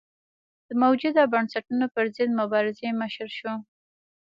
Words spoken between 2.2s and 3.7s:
مبارزې مشر شو.